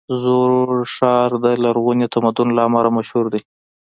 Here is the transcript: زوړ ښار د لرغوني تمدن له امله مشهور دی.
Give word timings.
زوړ 0.21 0.51
ښار 0.95 1.31
د 1.43 1.45
لرغوني 1.63 2.07
تمدن 2.15 2.47
له 2.57 2.61
امله 2.67 2.89
مشهور 2.97 3.25
دی. 3.33 3.41